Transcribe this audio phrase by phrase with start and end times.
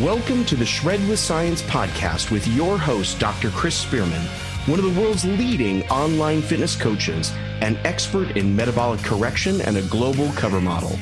[0.00, 3.50] Welcome to the Shred with Science podcast with your host, Dr.
[3.50, 4.22] Chris Spearman,
[4.64, 7.30] one of the world's leading online fitness coaches,
[7.60, 10.98] an expert in metabolic correction, and a global cover model.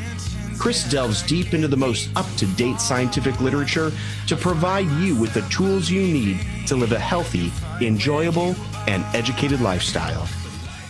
[0.59, 3.93] Chris delves deep into the most up to date scientific literature
[4.27, 8.57] to provide you with the tools you need to live a healthy, enjoyable,
[8.89, 10.29] and educated lifestyle.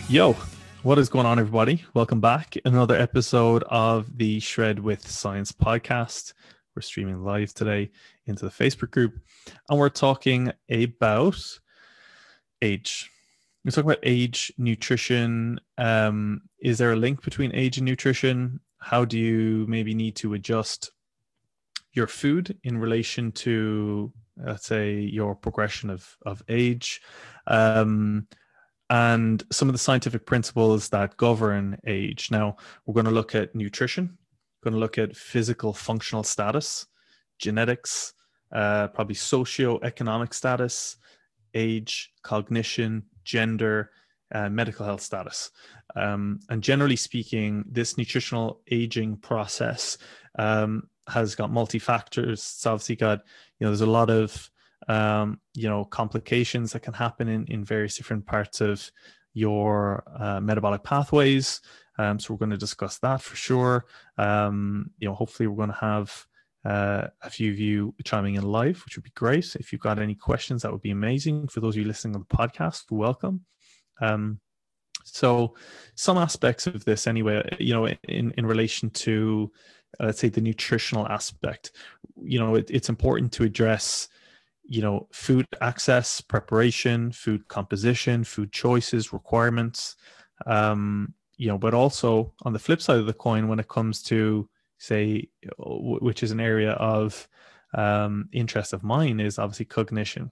[0.09, 0.35] Yo,
[0.81, 1.85] what is going on, everybody?
[1.93, 2.57] Welcome back.
[2.65, 6.33] Another episode of the Shred with Science podcast.
[6.75, 7.91] We're streaming live today
[8.27, 9.19] into the Facebook group,
[9.69, 11.59] and we're talking about
[12.61, 13.11] age.
[13.65, 15.59] We're talking about age, nutrition.
[15.77, 18.61] Um, is there a link between age and nutrition?
[18.79, 20.91] How do you maybe need to adjust
[21.91, 27.01] your food in relation to, let's say, your progression of of age?
[27.47, 28.27] Um,
[28.89, 32.31] and some of the scientific principles that govern age.
[32.31, 34.17] Now, we're going to look at nutrition,
[34.63, 36.87] going to look at physical functional status,
[37.39, 38.13] genetics,
[38.53, 40.97] uh, probably socio-economic status,
[41.53, 43.91] age, cognition, gender,
[44.33, 45.51] uh, medical health status.
[45.95, 49.97] Um, and generally speaking, this nutritional aging process
[50.39, 52.39] um, has got multi factors.
[52.39, 53.19] It's obviously got,
[53.59, 54.49] you know, there's a lot of,
[54.87, 58.89] um, you know, complications that can happen in, in various different parts of
[59.33, 61.61] your uh, metabolic pathways.
[62.01, 63.85] Um, so we're going to discuss that for sure.
[64.17, 66.25] Um, you know, hopefully we're going to have
[66.65, 69.55] uh, a few of you chiming in live, which would be great.
[69.55, 71.47] If you've got any questions, that would be amazing.
[71.47, 73.45] For those of you listening on the podcast, welcome.
[74.01, 74.39] Um,
[75.03, 75.55] so
[75.95, 79.51] some aspects of this anyway, you know, in, in relation to,
[79.99, 81.71] uh, let's say the nutritional aspect,
[82.19, 84.07] you know, it, it's important to address,
[84.63, 89.95] you know, food access, preparation, food composition, food choices, requirements,
[90.47, 94.03] um, you know, but also on the flip side of the coin, when it comes
[94.03, 94.47] to
[94.77, 97.27] say, which is an area of
[97.73, 100.31] um, interest of mine, is obviously cognition.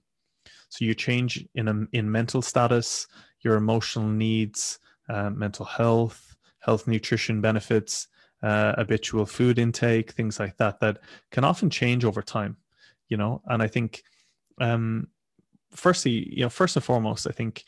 [0.68, 3.08] So you change in a, in mental status,
[3.40, 4.78] your emotional needs,
[5.08, 8.06] uh, mental health, health nutrition benefits,
[8.44, 10.98] uh, habitual food intake, things like that, that
[11.32, 12.56] can often change over time.
[13.08, 14.04] You know, and I think,
[14.60, 15.08] um,
[15.74, 17.64] firstly, you know, first and foremost, I think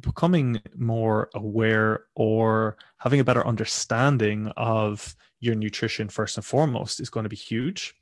[0.00, 7.10] becoming more aware or having a better understanding of your nutrition first and foremost is
[7.10, 7.94] going to be huge.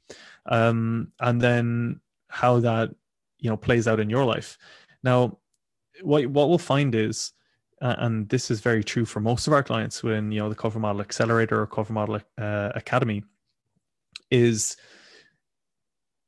[0.46, 2.90] Um, and then how that
[3.38, 4.58] you know plays out in your life.
[5.02, 5.38] Now
[6.02, 7.32] what what we'll find is
[7.80, 10.78] and this is very true for most of our clients when you know the cover
[10.78, 13.22] model accelerator or cover model uh, academy
[14.30, 14.76] is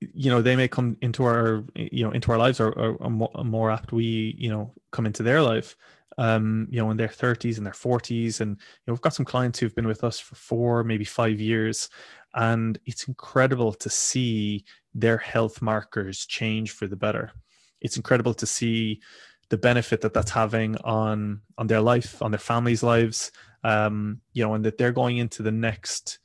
[0.01, 3.11] you know they may come into our you know into our lives or, or, or
[3.45, 5.77] more, apt we you know come into their life
[6.19, 8.57] um you know in their 30s and their 40s and you
[8.87, 11.89] know we've got some clients who've been with us for four maybe five years.
[12.35, 14.65] And it's incredible to see
[14.95, 17.33] their health markers change for the better.
[17.81, 19.01] It's incredible to see
[19.49, 23.31] the benefit that that's having on on their life on their families lives
[23.65, 26.19] um you know and that they're going into the next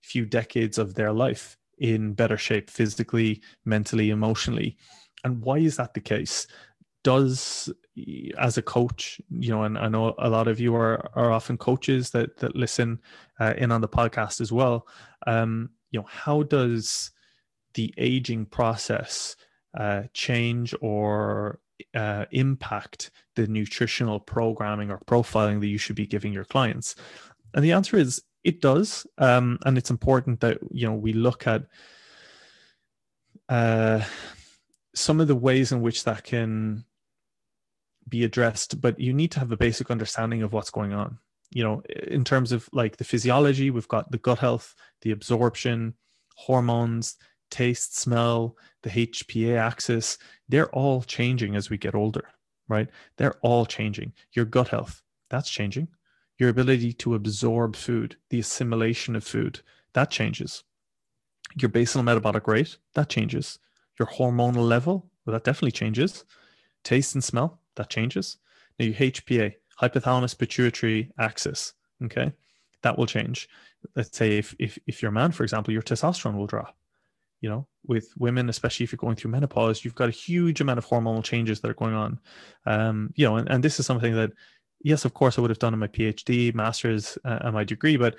[0.00, 4.76] few decades of their life in better shape physically, mentally, emotionally.
[5.24, 6.46] And why is that the case?
[7.04, 7.70] Does
[8.38, 11.56] as a coach, you know, and I know a lot of you are are often
[11.56, 13.00] coaches that that listen
[13.40, 14.86] uh, in on the podcast as well.
[15.26, 17.10] Um, you know, how does
[17.74, 19.36] the aging process
[19.78, 21.60] uh, change or
[21.94, 26.94] uh, impact the nutritional programming or profiling that you should be giving your clients?
[27.54, 31.46] And the answer is it does, um, and it's important that you know we look
[31.46, 31.64] at
[33.48, 34.04] uh,
[34.94, 36.84] some of the ways in which that can
[38.08, 38.80] be addressed.
[38.80, 41.18] But you need to have a basic understanding of what's going on.
[41.50, 45.94] You know, in terms of like the physiology, we've got the gut health, the absorption,
[46.36, 47.16] hormones,
[47.50, 50.18] taste, smell, the HPA axis.
[50.48, 52.28] They're all changing as we get older,
[52.68, 52.88] right?
[53.16, 54.12] They're all changing.
[54.32, 55.88] Your gut health, that's changing
[56.38, 59.60] your ability to absorb food, the assimilation of food,
[59.92, 60.62] that changes.
[61.56, 63.58] Your basal metabolic rate, that changes.
[63.98, 66.24] Your hormonal level, well, that definitely changes.
[66.84, 68.38] Taste and smell, that changes.
[68.78, 71.74] Now, your HPA, hypothalamus pituitary axis,
[72.04, 72.32] okay,
[72.82, 73.48] that will change.
[73.96, 76.76] Let's say if, if, if you're a man, for example, your testosterone will drop.
[77.40, 80.78] You know, with women, especially if you're going through menopause, you've got a huge amount
[80.78, 82.18] of hormonal changes that are going on.
[82.66, 84.32] Um, you know, and, and this is something that
[84.80, 87.96] yes, of course, I would have done in my PhD, master's, uh, and my degree,
[87.96, 88.16] but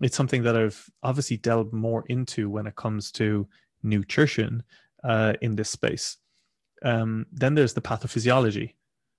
[0.00, 3.46] it's something that I've obviously delved more into when it comes to
[3.82, 4.62] nutrition
[5.04, 6.16] uh, in this space.
[6.84, 8.74] Um, then there's the pathophysiology,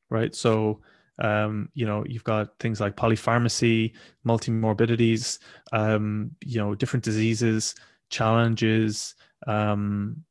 [0.09, 0.35] right?
[0.35, 0.81] So,
[1.19, 3.93] um, you know, you've got things like polypharmacy,
[4.25, 5.39] multimorbidities,
[5.71, 7.75] um, you know, different diseases,
[8.09, 9.15] challenges,
[9.47, 10.23] um,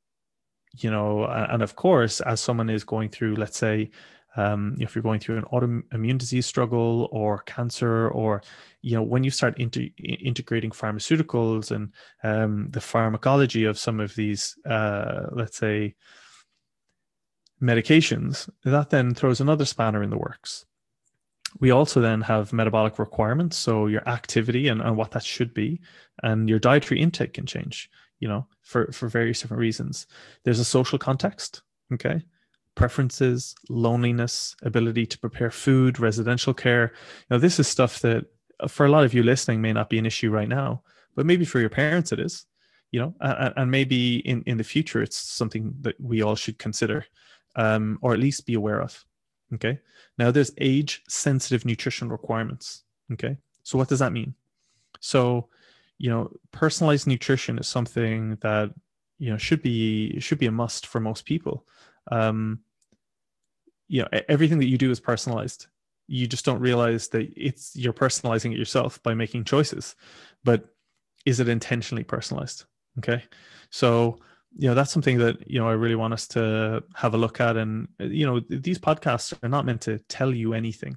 [0.79, 3.91] you know, and of course, as someone is going through, let's say,
[4.37, 8.43] um, if you're going through an autoimmune disease struggle or cancer, or
[8.81, 11.93] you know, when you start inter- integrating pharmaceuticals and
[12.23, 15.95] um, the pharmacology of some of these, uh, let's say,
[17.63, 20.67] medications, that then throws another spanner in the works.
[21.61, 25.81] We also then have metabolic requirements, so your activity and, and what that should be,
[26.23, 27.91] and your dietary intake can change,
[28.21, 30.07] you know, for, for various different reasons.
[30.45, 31.63] There's a social context,
[31.93, 32.23] okay?
[32.75, 36.93] Preferences, loneliness, ability to prepare food, residential care.
[37.31, 38.25] Now, this is stuff that
[38.61, 40.83] uh, for a lot of you listening may not be an issue right now,
[41.15, 42.47] but maybe for your parents it is,
[42.91, 46.59] you know, and, and maybe in, in the future it's something that we all should
[46.59, 47.05] consider
[47.57, 49.05] um, or at least be aware of.
[49.55, 49.79] Okay.
[50.19, 52.85] Now there's age sensitive nutrition requirements.
[53.13, 53.37] Okay.
[53.63, 54.35] So what does that mean?
[55.01, 55.49] So,
[55.99, 58.71] you know, personalized nutrition is something that,
[59.19, 61.67] you know, should be, should be a must for most people.
[62.11, 62.61] Um,
[63.89, 65.67] you know, everything that you do is personalized.
[66.09, 69.95] You just don't realize that it's, you're personalizing it yourself by making choices,
[70.45, 70.65] but
[71.25, 72.65] is it intentionally personalized?
[72.99, 73.23] Okay.
[73.71, 74.19] So,
[74.57, 77.41] you know that's something that you know i really want us to have a look
[77.41, 80.97] at and you know these podcasts are not meant to tell you anything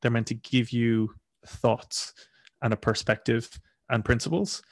[0.00, 1.12] they're meant to give you
[1.46, 2.12] thoughts
[2.62, 3.48] and a perspective
[3.90, 4.62] and principles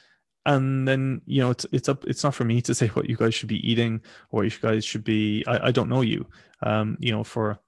[0.46, 3.16] and then you know it's it's up it's not for me to say what you
[3.16, 4.00] guys should be eating
[4.30, 6.26] or you guys should be i, I don't know you
[6.62, 7.58] um you know for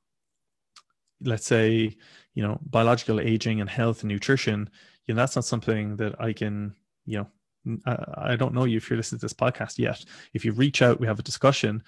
[1.23, 1.95] let's say
[2.35, 4.71] you know biological aging and health and nutrition
[5.05, 7.27] you know that's not something that i can you know
[7.85, 10.03] I I don't know you if you're listening to this podcast yet.
[10.33, 11.83] If you reach out, we have a discussion,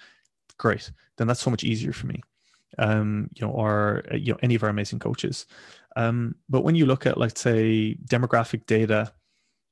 [0.57, 0.91] great.
[1.17, 2.21] Then that's so much easier for me.
[2.77, 5.45] Um, you know, or uh, you know, any of our amazing coaches.
[5.95, 9.11] Um, but when you look at, let's say, demographic data,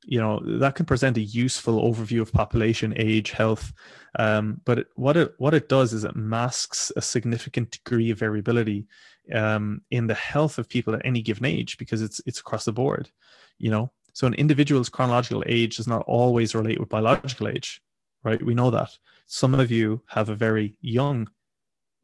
[0.09, 3.71] you know, that can present a useful overview of population, age, health.
[4.17, 8.17] Um, but it, what it what it does is it masks a significant degree of
[8.17, 8.87] variability
[9.35, 12.71] um, in the health of people at any given age because it's it's across the
[12.71, 13.11] board.
[13.59, 17.79] You know, so an individual's chronological age does not always relate with biological age,
[18.23, 18.43] right?
[18.43, 18.89] We know that.
[19.27, 21.29] Some of you have a very young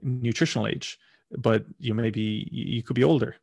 [0.04, 1.00] nutritional age,
[1.40, 3.36] but you may be, you could be older,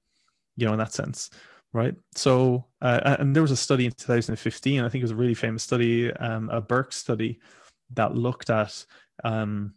[0.56, 1.30] you know, in that sense,
[1.72, 1.94] right?
[2.14, 5.34] So, uh, and there was a study in 2015, I think it was a really
[5.34, 7.40] famous study, um, a Burke study
[7.94, 8.84] that looked at,
[9.24, 9.74] um,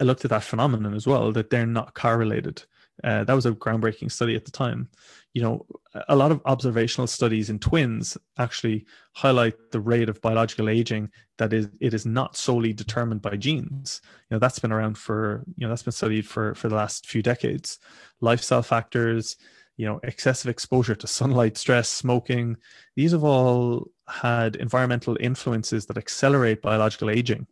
[0.00, 2.64] I looked at that phenomenon as well, that they're not correlated.
[3.02, 4.88] Uh, that was a groundbreaking study at the time.
[5.32, 5.66] You know,
[6.08, 8.84] a lot of observational studies in twins actually
[9.14, 14.02] highlight the rate of biological aging that is it is not solely determined by genes.
[14.28, 17.06] You know, that's been around for you know that's been studied for for the last
[17.06, 17.78] few decades.
[18.20, 19.36] Lifestyle factors,
[19.80, 22.56] you know, excessive exposure to sunlight, stress, smoking,
[22.96, 27.46] these have all had environmental influences that accelerate biological aging.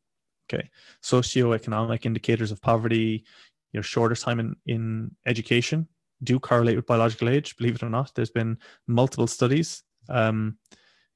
[0.47, 0.69] Okay,
[1.03, 3.25] socioeconomic indicators of poverty,
[3.73, 5.87] you know shorter time in, in education
[6.25, 8.13] do correlate with biological age believe it or not.
[8.15, 10.59] There's been multiple studies um,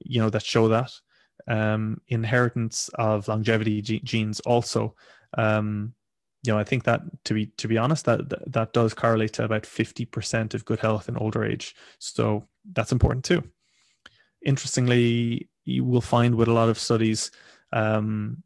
[0.01, 0.93] you know that show that.
[1.49, 4.95] Um, inheritance of longevity genes also
[5.37, 5.93] um,
[6.43, 8.21] you know i think that to be to be honest that
[8.53, 13.25] that does correlate to about 50% of good health in older age so that's important
[13.25, 13.43] too
[14.45, 17.31] interestingly you will find with a lot of studies
[17.73, 18.43] um,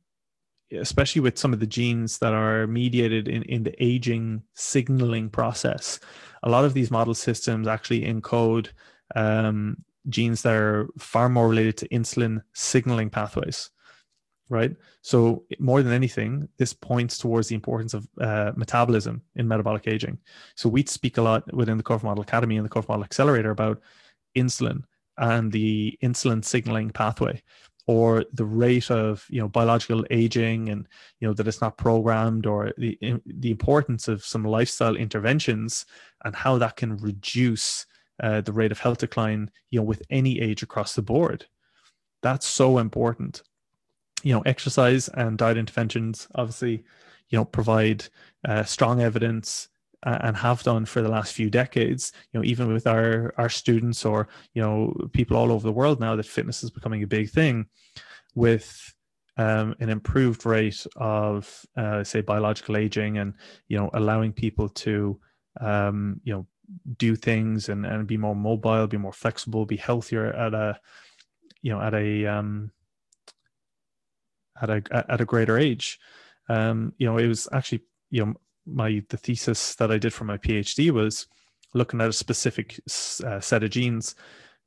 [0.73, 6.01] especially with some of the genes that are mediated in, in the aging signaling process.
[6.43, 8.69] A lot of these model systems actually encode
[9.15, 9.77] um,
[10.09, 13.71] genes that are far more related to insulin signaling pathways,
[14.49, 14.75] right?
[15.03, 20.19] So, more than anything, this points towards the importance of uh, metabolism in metabolic aging.
[20.55, 23.51] So, we speak a lot within the Cover Model Academy and the Cover Model Accelerator
[23.51, 23.81] about
[24.37, 24.83] insulin
[25.19, 27.43] and the insulin signaling pathway
[27.87, 30.89] or the rate of you know biological aging and
[31.21, 35.87] you know that it's not programmed or the the importance of some lifestyle interventions
[36.25, 37.87] and how that can reduce
[38.23, 41.47] uh, the rate of health decline you know with any age across the board
[42.23, 43.43] that's so important
[44.23, 46.85] you know exercise and diet interventions obviously
[47.29, 48.05] you know provide
[48.49, 49.69] uh, strong evidence
[50.03, 54.05] and have done for the last few decades you know even with our our students
[54.05, 57.29] or you know people all over the world now that fitness is becoming a big
[57.29, 57.67] thing
[58.35, 58.95] with
[59.39, 63.35] um, an improved rate of uh, say biological aging and
[63.69, 65.19] you know allowing people to
[65.61, 66.47] um, you know
[66.99, 70.79] do things and, and be more mobile be more flexible be healthier at a
[71.63, 72.71] you know at a um,
[74.63, 75.99] at a at a greater age.
[76.49, 78.35] Um, you know it was actually you know
[78.67, 81.27] my the thesis that I did for my PhD was
[81.75, 82.81] looking at a specific
[83.25, 84.15] uh, set of genes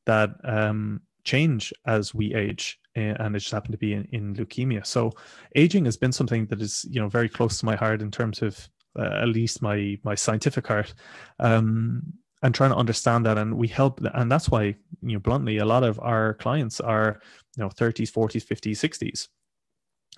[0.06, 4.86] that um, change as we age and it just happened to be in, in leukemia.
[4.86, 5.12] So
[5.56, 8.42] aging has been something that is you know very close to my heart in terms
[8.42, 8.68] of
[8.98, 10.94] uh, at least my my scientific heart
[11.40, 12.02] um,
[12.42, 13.38] and trying to understand that.
[13.38, 17.22] And we help and that's why you know bluntly a lot of our clients are
[17.56, 19.28] you know 30s 40s 50s 60s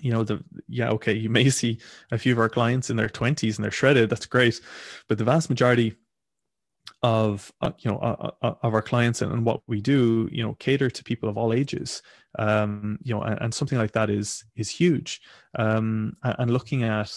[0.01, 1.79] you know the yeah okay you may see
[2.11, 4.59] a few of our clients in their 20s and they're shredded that's great.
[5.07, 5.95] But the vast majority
[7.03, 10.43] of uh, you know uh, uh, of our clients and, and, what we do you
[10.43, 12.03] know cater to people of all ages
[12.37, 15.21] um you know and, and something like that is is huge.
[15.57, 17.11] Um and looking at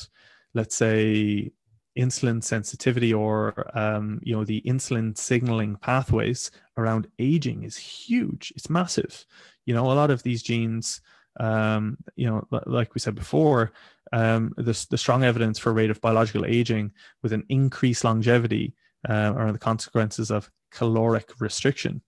[0.54, 1.50] let's say
[1.98, 8.70] insulin sensitivity or um, you know the insulin signaling pathways around aging is huge it's
[8.70, 9.24] massive.
[9.66, 11.00] You know a lot of these genes
[11.40, 13.72] um, you know like we said before
[14.12, 18.74] um, the, the strong evidence for rate of biological aging with an increased longevity
[19.08, 22.00] uh, are the consequences of caloric restriction.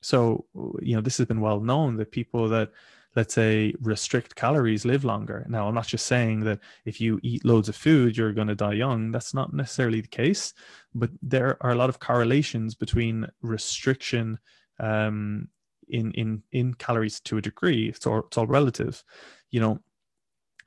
[0.00, 0.46] So
[0.80, 2.70] you know this has been well known that people that
[3.16, 5.44] let's say restrict calories live longer.
[5.48, 8.54] Now i'm not just saying that if you eat loads of food you're going to
[8.54, 9.10] die young.
[9.10, 10.54] That's not necessarily the case
[10.94, 14.38] but there are a lot of correlations between restriction
[14.78, 15.48] um,
[15.90, 19.02] in in in calories to a degree it's all, it's all relative
[19.50, 19.78] you know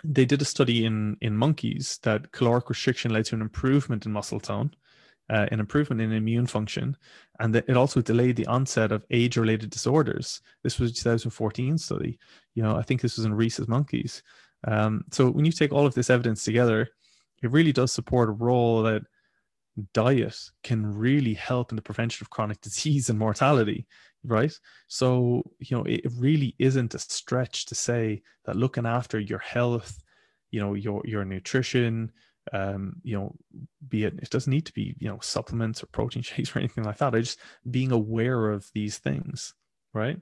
[0.03, 4.11] they did a study in in monkeys that caloric restriction led to an improvement in
[4.11, 4.71] muscle tone
[5.31, 6.95] uh, an improvement in immune function,
[7.39, 10.41] and it also delayed the onset of age-related disorders.
[10.61, 12.19] This was a 2014 study.
[12.53, 14.23] You know, I think this was in rhesus monkeys.
[14.67, 16.89] Um, so when you take all of this evidence together,
[17.41, 19.03] it really does support a role that
[19.93, 23.87] diet can really help in the prevention of chronic disease and mortality
[24.23, 24.53] right
[24.87, 30.03] so you know it really isn't a stretch to say that looking after your health
[30.51, 32.11] you know your your nutrition
[32.53, 33.35] um, you know,
[33.87, 36.83] be it it doesn't need to be you know supplements or protein shakes or anything
[36.83, 37.15] like that.
[37.15, 39.53] I just being aware of these things,
[39.93, 40.17] right?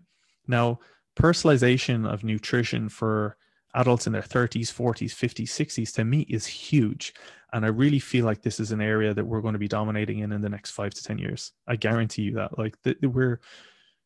[0.48, 0.80] Now,
[1.16, 3.38] personalization of nutrition for
[3.76, 7.14] adults in their 30s, 40s, 50s, 60s to me is huge.
[7.54, 10.20] And I really feel like this is an area that we're going to be dominating
[10.20, 11.52] in in the next five to 10 years.
[11.68, 12.58] I guarantee you that.
[12.58, 13.40] Like, th- we're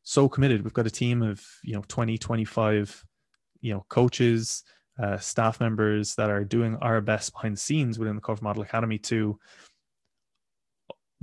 [0.03, 0.63] so committed.
[0.63, 3.05] We've got a team of, you know, 20, 25,
[3.61, 4.63] you know, coaches,
[5.01, 8.63] uh, staff members that are doing our best behind the scenes within the Cover Model
[8.63, 9.39] Academy to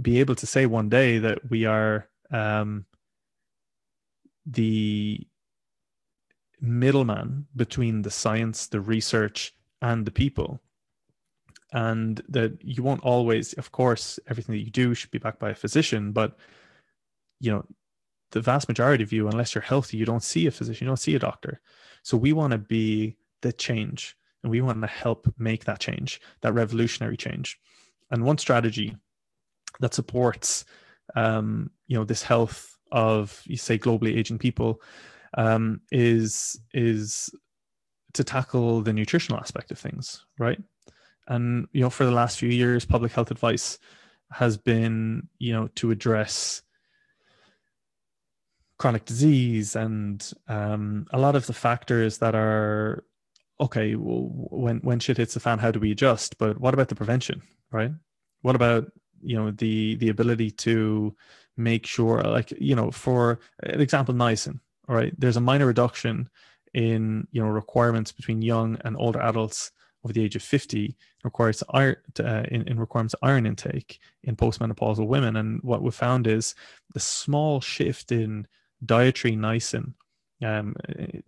[0.00, 2.86] be able to say one day that we are um,
[4.46, 5.26] the
[6.60, 10.60] middleman between the science, the research, and the people.
[11.72, 15.50] And that you won't always, of course, everything that you do should be backed by
[15.50, 16.36] a physician, but
[17.38, 17.64] you know,
[18.32, 20.96] the vast majority of you, unless you're healthy, you don't see a physician, you don't
[20.96, 21.60] see a doctor.
[22.02, 26.20] So we want to be the change and we want to help make that change
[26.40, 27.58] that revolutionary change
[28.10, 28.96] and one strategy
[29.80, 30.64] that supports
[31.16, 34.80] um, you know this health of you say globally aging people
[35.34, 37.30] um, is is
[38.12, 40.60] to tackle the nutritional aspect of things right
[41.28, 43.78] and you know for the last few years public health advice
[44.32, 46.62] has been you know to address
[48.80, 53.04] chronic disease and um, a lot of the factors that are
[53.60, 56.38] okay, well, when when shit hits the fan, how do we adjust?
[56.38, 57.92] But what about the prevention, right?
[58.40, 58.90] What about
[59.22, 61.14] you know the the ability to
[61.58, 64.58] make sure, like you know, for an example, niacin,
[64.88, 66.30] all right, there's a minor reduction
[66.72, 69.72] in you know requirements between young and older adults
[70.04, 75.06] over the age of 50 requires iron uh, in, in requirements iron intake in postmenopausal
[75.06, 76.54] women and what we found is
[76.94, 78.46] the small shift in
[78.84, 79.94] dietary niacin
[80.44, 80.74] um,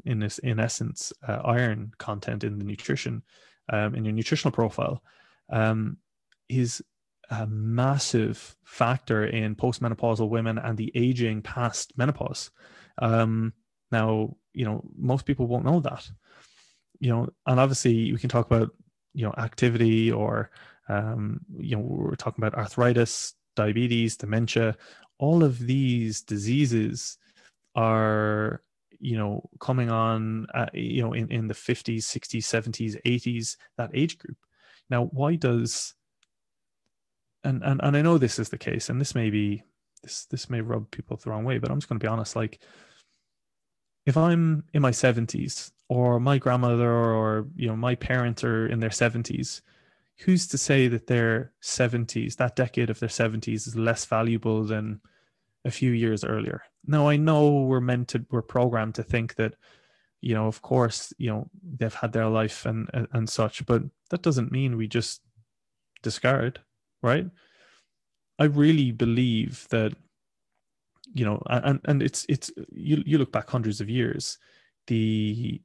[0.05, 3.23] in this, in essence, uh, iron content in the nutrition,
[3.71, 5.03] um, in your nutritional profile,
[5.51, 5.97] um,
[6.49, 6.83] is
[7.31, 12.51] a massive factor in postmenopausal women and the aging past menopause.
[12.99, 13.53] Um,
[13.91, 16.11] now, you know, most people won't know that,
[17.01, 18.71] you know, and obviously we can talk about,
[19.15, 20.51] you know, activity or,
[20.89, 24.77] um, you know, we're talking about arthritis, diabetes, dementia,
[25.19, 27.19] all of these diseases
[27.75, 28.63] are
[28.99, 33.91] you know coming on uh, you know in, in the 50s 60s 70s 80s that
[33.95, 34.37] age group
[34.91, 35.95] now why does
[37.45, 39.63] and, and and i know this is the case and this may be
[40.03, 42.37] this this may rub people the wrong way but i'm just going to be honest
[42.37, 42.61] like
[44.07, 48.81] if i'm in my 70s or my grandmother or you know my parents are in
[48.81, 49.63] their 70s
[50.19, 55.01] who's to say that their 70s that decade of their 70s is less valuable than
[55.65, 56.63] a few years earlier.
[56.87, 59.55] Now I know we're meant to we're programmed to think that
[60.21, 61.49] you know of course you know
[61.79, 65.21] they've had their life and and, and such but that doesn't mean we just
[66.03, 66.61] discard
[67.03, 67.27] right
[68.39, 69.95] i really believe that
[71.15, 74.39] you know, and and it's it's you you look back hundreds of years,
[74.87, 75.61] the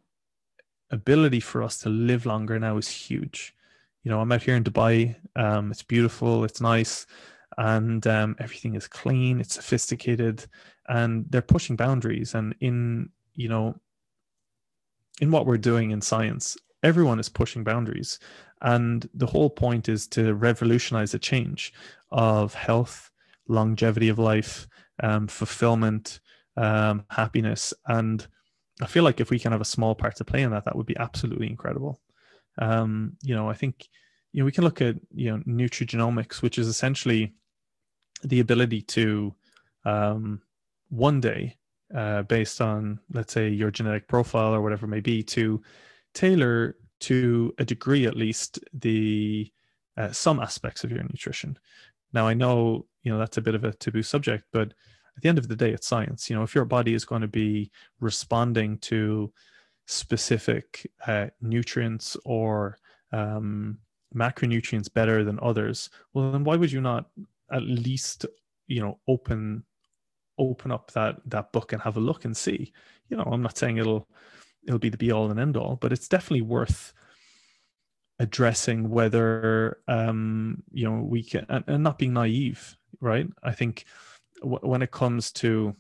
[0.91, 3.55] ability for us to live longer now is huge.
[4.03, 5.15] You know, I'm out here in Dubai.
[5.35, 6.43] Um, it's beautiful.
[6.43, 7.05] It's nice
[7.57, 10.45] and um, everything is clean it's sophisticated
[10.87, 12.35] and they're pushing boundaries.
[12.35, 13.75] And in you know
[15.19, 18.19] in what we're doing in science everyone is pushing boundaries.
[18.61, 21.73] And the whole point is to revolutionize the change
[22.11, 23.11] of health
[23.47, 24.67] longevity of life
[25.01, 26.19] um, fulfillment
[26.55, 27.73] um, happiness.
[27.87, 28.25] And
[28.81, 30.75] i feel like if we can have a small part to play in that that
[30.75, 31.99] would be absolutely incredible.
[32.59, 33.87] Um, you know i think
[34.31, 37.33] you know we can look at you know nutrigenomics which is essentially
[38.23, 39.33] the ability to
[39.85, 40.41] um,
[40.89, 41.57] one day,
[41.95, 45.61] uh, based on let's say your genetic profile or whatever it may be, to
[46.13, 49.51] tailor to a degree at least the
[49.97, 51.57] uh, some aspects of your nutrition.
[52.13, 54.73] Now I know you know that's a bit of a taboo subject, but
[55.17, 56.29] at the end of the day, it's science.
[56.29, 59.33] You know, if your body is going to be responding to
[59.87, 62.77] specific uh, nutrients or
[63.11, 63.79] um,
[64.15, 67.07] macronutrients better than others, well, then why would you not
[67.51, 68.25] at least
[68.67, 69.63] you know open
[70.37, 72.71] open up that that book and have a look and see.
[73.09, 74.07] You know i'm not saying it'll
[74.67, 76.93] it'll be the be all and end all but it's definitely worth
[78.19, 83.27] addressing whether um you know we can and, and not being naive right?
[83.43, 83.85] I think
[84.41, 85.75] w- when it comes to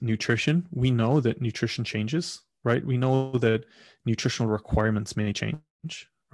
[0.00, 2.84] nutrition we know that nutrition changes right?
[2.84, 3.64] We know that
[4.04, 5.60] nutritional requirements may change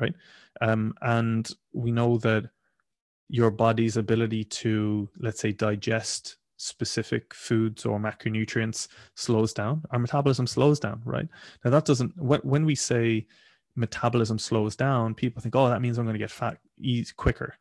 [0.01, 0.15] right?
[0.61, 2.51] Um and we know that
[3.29, 9.83] your body's ability to, let's say, digest specific foods or macronutrients slows down.
[9.91, 11.29] Our metabolism slows down, right?
[11.65, 13.27] Now, that doesn't, when, we say
[13.77, 17.55] metabolism slows down, people think, oh, that means I'm going to get fat ease quicker.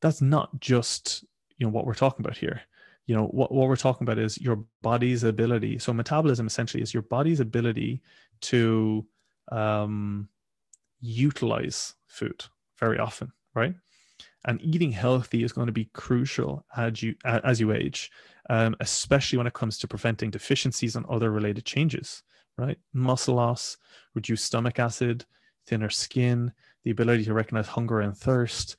[0.00, 1.24] That's not just,
[1.58, 2.60] you know, what we're talking about here.
[3.06, 5.78] You know, what, what we're talking about is your body's ability.
[5.78, 8.00] So, metabolism essentially is your body's ability
[8.42, 9.04] to
[9.50, 10.28] um,
[11.00, 12.44] utilize food
[12.78, 13.74] very often, right?
[14.44, 18.10] And eating healthy is going to be crucial as you as you age
[18.50, 22.22] um, especially when it comes to preventing deficiencies and other related changes
[22.58, 22.78] right?
[22.92, 23.76] Muscle loss
[24.14, 25.24] reduced stomach acid
[25.66, 26.52] thinner skin
[26.84, 28.76] the ability to recognize hunger and thirst.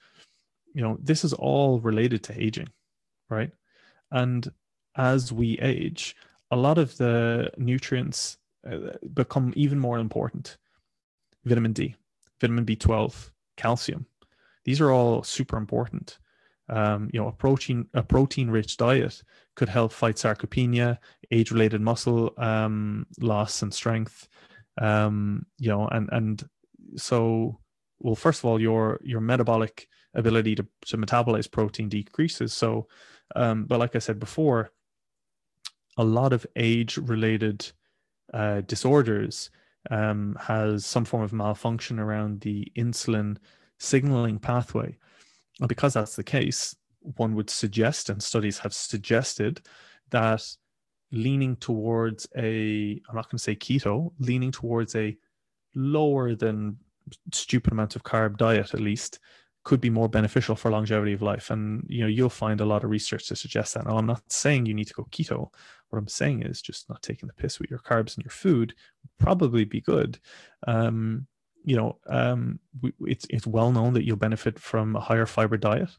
[0.73, 2.69] You know this is all related to aging
[3.29, 3.51] right?
[4.11, 4.51] And
[4.95, 6.15] as we age
[6.51, 8.37] a lot of the nutrients
[8.69, 10.57] uh, become even more important.
[11.45, 11.95] Vitamin d
[12.39, 14.05] vitamin b12 calcium
[14.65, 16.19] these are all super important.
[16.69, 19.21] Um, you know, a protein a protein rich diet
[19.55, 20.97] could help fight sarcopenia,
[21.31, 24.27] age related muscle um, loss and strength.
[24.81, 26.43] Um, you know, and and
[26.95, 27.59] so
[27.99, 32.53] well, first of all, your your metabolic ability to, to metabolize protein decreases.
[32.53, 32.87] So,
[33.35, 34.71] um, but like I said before,
[35.97, 37.71] a lot of age related
[38.33, 39.49] uh, disorders
[39.89, 43.37] um, has some form of malfunction around the insulin
[43.83, 44.97] signaling pathway.
[45.59, 49.61] And because that's the case, one would suggest, and studies have suggested,
[50.09, 50.43] that
[51.11, 55.15] leaning towards a, I'm not going to say keto, leaning towards a
[55.75, 56.77] lower than
[57.31, 59.19] stupid amount of carb diet, at least,
[59.63, 61.51] could be more beneficial for longevity of life.
[61.51, 63.85] And you know, you'll find a lot of research to suggest that.
[63.85, 65.49] Now, I'm not saying you need to go keto.
[65.89, 68.73] What I'm saying is just not taking the piss with your carbs and your food
[69.03, 70.19] would probably be good.
[70.67, 71.27] Um,
[71.63, 72.59] you know, um,
[73.01, 75.89] it's it's well known that you'll benefit from a higher fiber diet.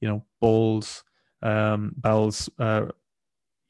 [0.00, 1.04] You know, bowls,
[1.42, 2.86] um, bowels, uh,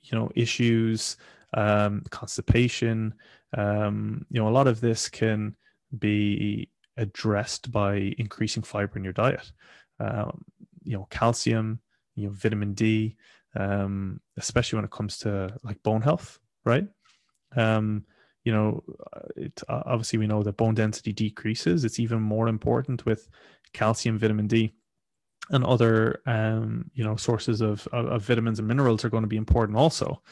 [0.03, 1.17] you know, issues,
[1.55, 3.15] um, constipation.
[3.57, 5.57] Um, you know, a lot of this can
[5.99, 9.53] be addressed by increasing fiber in your diet.
[10.01, 10.45] Um,
[10.83, 11.81] you know, calcium,
[12.15, 13.17] you know, vitamin D,
[13.57, 16.87] um, especially when it comes to like bone health, right?
[17.57, 18.05] Um,
[18.45, 21.85] you know, uh, it, uh, obviously we know that bone density decreases.
[21.85, 23.29] It's even more important with
[23.73, 24.75] calcium, vitamin D,
[25.51, 29.29] and other um, you know sources of, of, of vitamins and minerals are going to
[29.29, 30.23] be important also.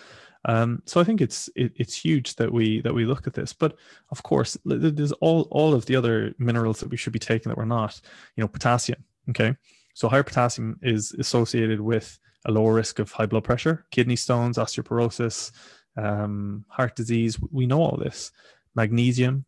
[0.44, 3.52] Um, so I think it's it, it's huge that we that we look at this.
[3.52, 3.76] But
[4.10, 7.56] of course, there's all all of the other minerals that we should be taking that
[7.56, 8.00] we're not.
[8.36, 9.04] You know, potassium.
[9.30, 9.54] Okay,
[9.94, 14.58] so higher potassium is associated with a lower risk of high blood pressure, kidney stones,
[14.58, 15.52] osteoporosis,
[15.96, 17.38] um, heart disease.
[17.50, 18.32] We know all this.
[18.74, 19.44] Magnesium,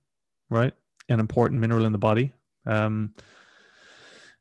[0.50, 0.72] right?
[1.08, 2.32] An important mineral in the body.
[2.66, 3.14] Um,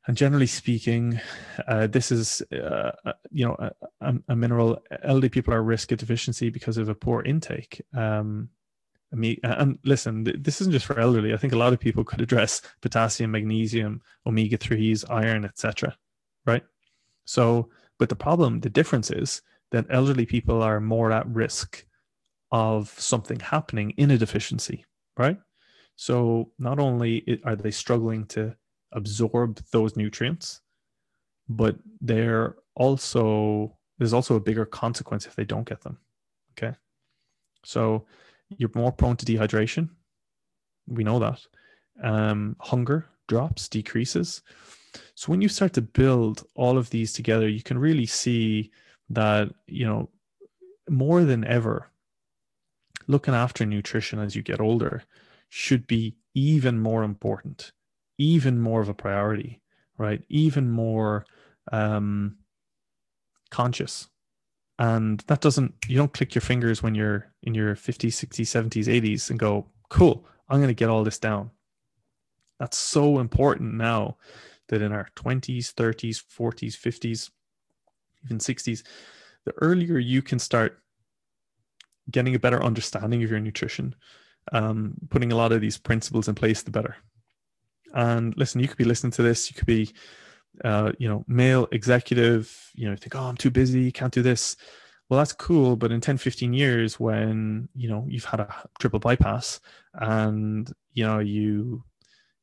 [0.05, 1.19] and generally speaking,
[1.67, 4.81] uh, this is uh, uh you know a, a, mineral.
[5.01, 7.81] Elderly people are at risk of deficiency because of a poor intake.
[7.95, 8.49] Um,
[9.13, 11.33] me and listen, this isn't just for elderly.
[11.33, 15.95] I think a lot of people could address potassium, magnesium, omega threes, iron, etc.
[16.45, 16.63] Right?
[17.25, 21.85] So, but the problem, the difference is that elderly people are more at risk
[22.53, 24.85] of something happening in a deficiency,
[25.17, 25.37] right?
[25.95, 28.55] So not only are they struggling to
[28.91, 30.61] absorb those nutrients,
[31.49, 35.97] but they're also there's also a bigger consequence if they don't get them.
[36.51, 36.75] Okay.
[37.65, 38.05] So
[38.57, 39.89] you're more prone to dehydration.
[40.87, 41.39] We know that.
[42.01, 44.41] Um, hunger drops, decreases.
[45.15, 48.71] So when you start to build all of these together, you can really see
[49.09, 50.09] that, you know,
[50.89, 51.89] more than ever,
[53.07, 55.03] looking after nutrition as you get older
[55.49, 57.71] should be even more important,
[58.17, 59.61] even more of a priority,
[59.97, 60.23] right?
[60.29, 61.25] Even more
[61.71, 62.37] um,
[63.51, 64.09] conscious.
[64.79, 68.87] And that doesn't, you don't click your fingers when you're in your 50s, 60s, 70s,
[68.87, 71.51] 80s and go, cool, I'm going to get all this down.
[72.59, 74.17] That's so important now
[74.69, 77.29] that in our 20s, 30s, 40s, 50s,
[78.25, 78.83] even 60s,
[79.45, 80.82] the earlier you can start
[82.09, 83.95] getting a better understanding of your nutrition,
[84.51, 86.95] um, putting a lot of these principles in place, the better.
[87.93, 89.91] And listen, you could be listening to this, you could be,
[90.63, 94.55] uh, you know, male executive, you know, think, oh, I'm too busy, can't do this.
[95.09, 95.75] Well, that's cool.
[95.75, 99.59] But in 10, 15 years, when, you know, you've had a triple bypass
[99.93, 101.83] and, you know, you,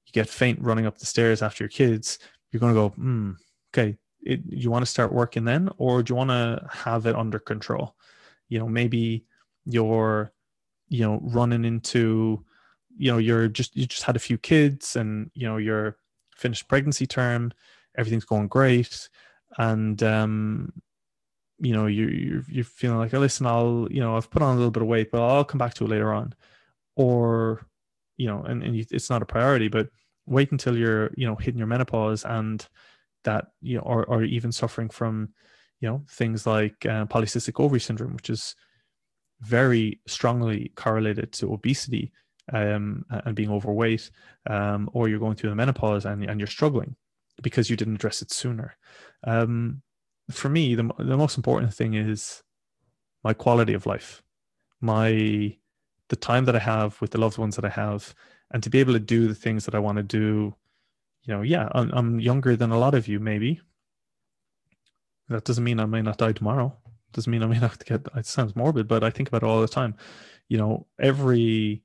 [0.07, 2.19] you get faint running up the stairs after your kids,
[2.51, 3.33] you're going to go, hmm,
[3.73, 7.17] okay, it, you want to start working then, or do you want to have it
[7.17, 7.97] under control?
[8.49, 9.25] You know, maybe
[9.65, 10.33] you're
[10.89, 12.45] you know running into
[12.97, 15.97] you know you're just you just had a few kids and you know you're
[16.37, 17.53] finished pregnancy term
[17.97, 19.09] everything's going great.
[19.59, 20.73] And um
[21.59, 24.55] you know you you're, you're feeling like oh, listen i'll you know i've put on
[24.55, 26.35] a little bit of weight but i'll come back to it later on.
[26.97, 27.67] Or
[28.17, 29.89] you know and, and you, it's not a priority but
[30.27, 32.67] wait until you're you know hitting your menopause and
[33.25, 35.31] that you know or, or even suffering from
[35.81, 38.55] you know things like uh, polycystic ovary syndrome which is
[39.41, 42.13] very strongly correlated to obesity
[42.53, 44.11] um, and being overweight,
[44.49, 46.97] um, or you're going through the menopause and, and you're struggling
[47.43, 48.77] because you didn't address it sooner.
[49.25, 49.83] Um,
[50.31, 52.43] for me, the, the most important thing is
[53.25, 54.23] my quality of life,
[54.81, 55.57] my
[56.09, 58.15] the time that I have with the loved ones that I have,
[58.53, 60.55] and to be able to do the things that I want to do.
[61.23, 63.61] You know, yeah, I'm, I'm younger than a lot of you, maybe.
[65.29, 66.77] That doesn't mean I may not die tomorrow
[67.13, 69.61] doesn't mean I may not get it sounds morbid, but I think about it all
[69.61, 69.97] the time.
[70.49, 71.83] You know, every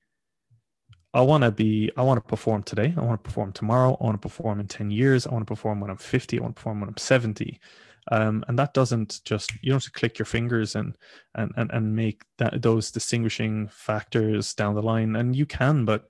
[1.16, 2.94] I want to be, I want to perform today.
[2.98, 3.98] I want to perform tomorrow.
[4.02, 5.26] I want to perform in 10 years.
[5.26, 6.38] I want to perform when I'm 50.
[6.38, 7.58] I want to perform when I'm 70.
[8.12, 10.94] Um, and that doesn't just, you don't to click your fingers and,
[11.34, 15.16] and, and, and make that, those distinguishing factors down the line.
[15.16, 16.10] And you can, but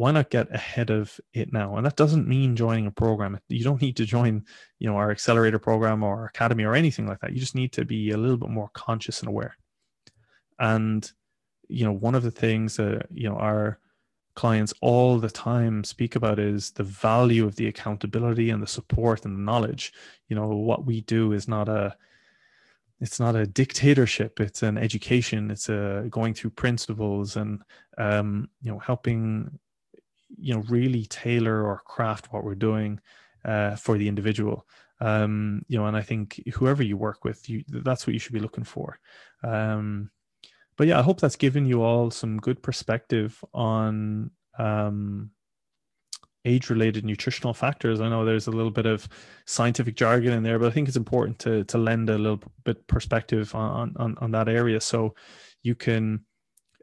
[0.00, 1.76] why not get ahead of it now?
[1.76, 3.38] And that doesn't mean joining a program.
[3.50, 4.46] You don't need to join,
[4.78, 7.34] you know, our accelerator program or academy or anything like that.
[7.34, 9.58] You just need to be a little bit more conscious and aware.
[10.58, 11.12] And,
[11.68, 13.78] you know, one of the things that, you know, our
[14.34, 19.26] clients all the time speak about is the value of the accountability and the support
[19.26, 19.92] and the knowledge.
[20.28, 21.94] You know, what we do is not a,
[23.02, 27.62] it's not a dictatorship it's an education it's a going through principles and
[27.96, 29.58] um, you know helping
[30.38, 33.00] you know really tailor or craft what we're doing
[33.44, 34.66] uh, for the individual.
[35.02, 38.34] Um, you know and i think whoever you work with you that's what you should
[38.34, 38.98] be looking for.
[39.42, 40.10] Um,
[40.76, 45.30] but yeah i hope that's given you all some good perspective on um,
[46.44, 48.00] age related nutritional factors.
[48.00, 49.08] I know there's a little bit of
[49.46, 52.86] scientific jargon in there but i think it's important to to lend a little bit
[52.86, 55.14] perspective on on, on that area so
[55.62, 56.24] you can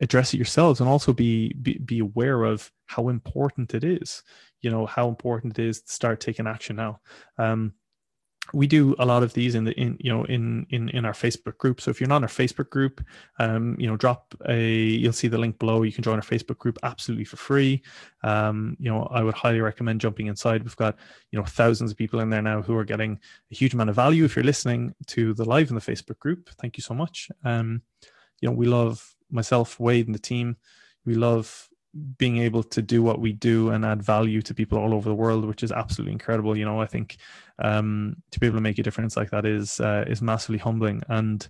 [0.02, 4.24] address it yourselves and also be, be be aware of how important it is
[4.62, 7.00] you know how important it is to start taking action now.
[7.38, 7.74] Um,
[8.54, 11.12] we do a lot of these in the in you know in in in our
[11.12, 11.82] facebook group.
[11.82, 13.04] So if you're not in our facebook group
[13.40, 15.84] um you know drop a you'll see the link below.
[15.84, 17.84] You can join our facebook group absolutely for free.
[18.24, 20.64] Um you know i would highly recommend jumping inside.
[20.64, 20.96] We've got
[21.32, 23.20] you know thousands of people in there now who are getting
[23.52, 26.50] a huge amount of value if you're listening to the live in the facebook group.
[26.62, 27.30] Thank you so much.
[27.44, 27.82] Um
[28.40, 30.58] you know we love myself, Wade, and the team,
[31.06, 31.70] we love
[32.18, 35.16] being able to do what we do and add value to people all over the
[35.16, 36.58] world, which is absolutely incredible.
[36.58, 37.18] You know, I think
[37.60, 41.02] um, to be able to make a difference like that is uh, is massively humbling.
[41.08, 41.48] And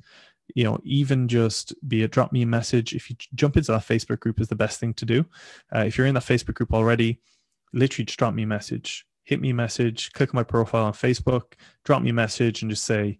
[0.56, 3.82] you know, even just be it drop me a message if you jump into that
[3.82, 5.26] Facebook group is the best thing to do.
[5.76, 7.20] Uh, if you're in that Facebook group already,
[7.74, 10.94] literally just drop me a message, hit me a message, click on my profile on
[10.94, 13.20] Facebook, drop me a message, and just say,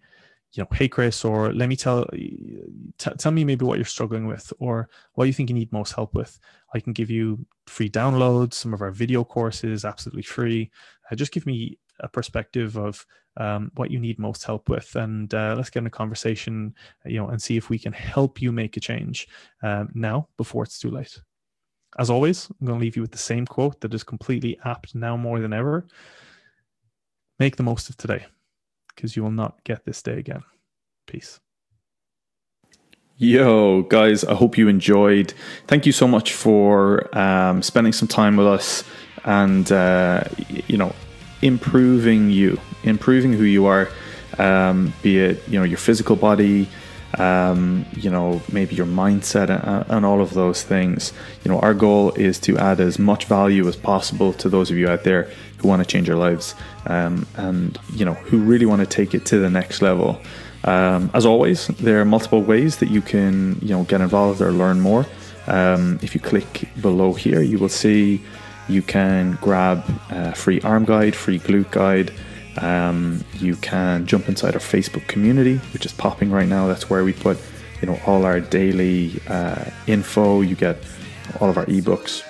[0.54, 4.28] you know, hey Chris, or let me tell t- tell me maybe what you're struggling
[4.28, 6.40] with, or what you think you need most help with.
[6.74, 10.72] I can give you free downloads, some of our video courses, absolutely free.
[11.12, 13.06] Uh, just give me a perspective of
[13.38, 16.74] um, what you need most help with, and uh, let's get in a conversation,
[17.06, 19.28] you know, and see if we can help you make a change
[19.64, 21.22] um, now before it's too late.
[22.00, 24.94] As always, I'm going to leave you with the same quote that is completely apt
[24.94, 25.88] now more than ever.
[27.40, 28.26] Make the most of today
[28.98, 30.44] because you will not get this day again.
[31.06, 31.40] Peace.
[33.16, 35.34] Yo, guys, I hope you enjoyed.
[35.68, 38.84] Thank you so much for um, spending some time with us
[39.24, 40.24] and, uh,
[40.68, 40.94] you know,
[41.42, 43.88] improving you, improving who you are,
[44.38, 46.68] um, be it, you know, your physical body,
[47.18, 51.14] um, you know, maybe your mindset and, and, all of those things.
[51.44, 54.78] You know, our goal is to add as much value as possible to those of
[54.78, 56.54] you out there who want to change your lives
[56.86, 60.22] um, and, you know, who really want to take it to the next level.
[60.64, 64.52] Um, as always, there are multiple ways that you can you know get involved or
[64.52, 65.06] learn more.
[65.48, 68.22] Um, if you click below here, you will see
[68.68, 72.12] you can grab a free arm guide, free glute guide.
[72.58, 76.68] Um, you can jump inside our Facebook community, which is popping right now.
[76.68, 77.38] That's where we put
[77.82, 80.42] you know all our daily uh, info.
[80.42, 80.78] You get
[81.40, 82.24] all of our ebooks,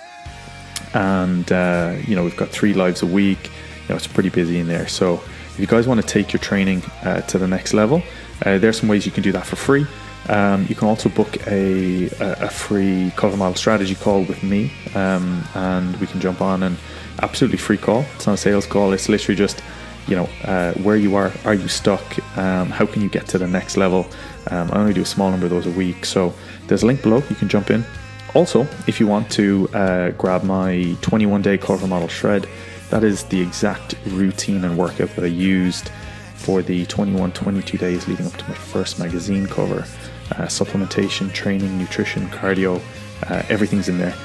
[0.94, 3.50] and uh, you know we've got three lives a week.
[3.84, 4.88] You know it's pretty busy in there.
[4.88, 8.04] So if you guys want to take your training uh, to the next level,
[8.46, 9.88] uh, there's some ways you can do that for free.
[10.30, 15.42] Um, you can also book a, a, free cover model strategy call with me, um,
[15.56, 16.76] and we can jump on an
[17.22, 18.06] absolutely free call.
[18.16, 18.92] It's not a sales call.
[18.92, 19.62] It's literally just,
[20.08, 21.32] you know, uh, where you are.
[21.46, 22.04] Are you stuck?
[22.38, 24.08] Um, how can you get to the next level?
[24.50, 26.34] Um, I only do a small number of those a week, so
[26.68, 27.18] there's a link below.
[27.30, 27.86] You can jump in.
[28.34, 32.48] Also, if you want to uh, grab my 21 day cover model shred,
[32.90, 35.90] that is the exact routine and workout that I used
[36.36, 39.86] for the 21 22 days leading up to my first magazine cover.
[40.32, 42.82] Uh, supplementation, training, nutrition, cardio,
[43.30, 44.16] uh, everything's in there.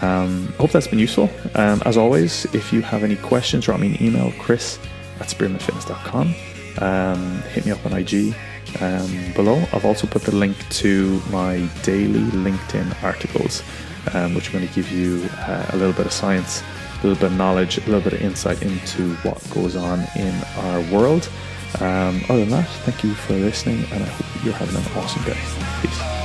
[0.00, 1.30] Um, hope that's been useful.
[1.54, 4.78] Um, as always, if you have any questions, drop me an email, chris
[5.22, 6.34] at spearmanfitness.com.
[6.78, 8.34] Um, hit me up on IG
[8.80, 9.62] um, below.
[9.72, 13.62] I've also put the link to my daily LinkedIn articles,
[14.14, 16.62] um, which are going to give you uh, a little bit of science
[17.02, 20.34] a little bit of knowledge, a little bit of insight into what goes on in
[20.56, 21.28] our world.
[21.80, 25.24] Um, other than that, thank you for listening, and I hope you're having an awesome
[25.24, 25.38] day.
[25.80, 26.21] Peace.